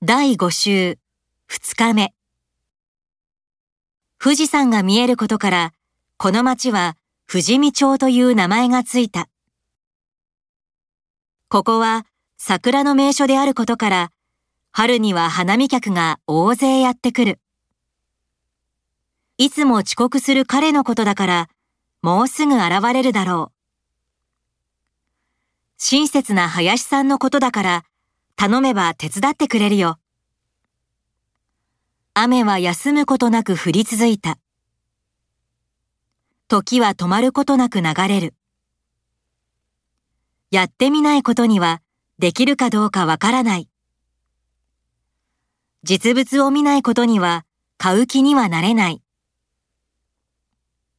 [0.00, 0.98] 第5週
[1.50, 2.14] 2日目。
[4.22, 5.72] 富士山が見えることから
[6.18, 6.96] この町は
[7.28, 9.28] 富士見町という名前がついた。
[11.48, 12.06] ここは
[12.36, 14.12] 桜の名所であることから
[14.70, 17.40] 春には花見客が大勢やってくる。
[19.36, 21.48] いつも遅刻する彼のことだから
[22.02, 23.52] もうすぐ現れるだろう。
[25.76, 27.84] 親切な林さんのことだから
[28.40, 29.98] 頼めば手伝ってくれるよ。
[32.14, 34.38] 雨は休むことなく降り続いた。
[36.46, 38.34] 時は止まることなく流れる。
[40.52, 41.82] やってみないことには
[42.20, 43.68] できるかどうかわからない。
[45.82, 47.44] 実物を見ないことには
[47.76, 49.02] 買う気にはなれない。